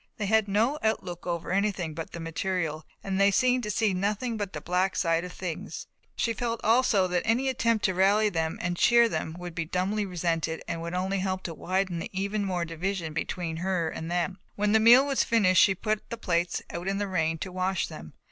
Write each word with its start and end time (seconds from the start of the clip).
They 0.17 0.25
had 0.25 0.47
no 0.47 0.79
outlook 0.81 1.27
over 1.27 1.51
anything 1.51 1.93
but 1.93 2.09
the 2.11 2.19
material 2.19 2.87
and 3.03 3.21
they 3.21 3.29
seemed 3.29 3.61
to 3.61 3.69
see 3.69 3.93
nothing 3.93 4.35
but 4.35 4.51
the 4.53 4.59
black 4.59 4.95
side 4.95 5.23
of 5.23 5.31
things. 5.31 5.85
She 6.15 6.33
felt 6.33 6.59
also 6.63 7.07
that 7.07 7.21
any 7.23 7.49
attempt 7.49 7.85
to 7.85 7.93
rally 7.93 8.27
them 8.27 8.57
and 8.63 8.75
cheer 8.75 9.07
them 9.07 9.35
would 9.37 9.53
be 9.53 9.63
dumbly 9.65 10.03
resented 10.07 10.63
and 10.67 10.81
would 10.81 10.95
only 10.95 11.19
help 11.19 11.43
to 11.43 11.53
widen 11.53 12.03
even 12.11 12.43
more 12.43 12.63
the 12.65 12.69
division 12.69 13.13
between 13.13 13.57
her 13.57 13.89
and 13.89 14.09
them. 14.09 14.39
When 14.55 14.71
the 14.71 14.79
meal 14.79 15.05
was 15.05 15.23
finished 15.23 15.61
she 15.61 15.75
put 15.75 16.09
the 16.09 16.17
plates 16.17 16.63
out 16.71 16.87
in 16.87 16.97
the 16.97 17.07
rain 17.07 17.37
to 17.37 17.51
wash 17.51 17.85
them. 17.87 18.13